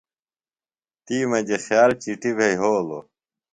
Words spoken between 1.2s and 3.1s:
مجی خیال چِٹی بھے یھولو۔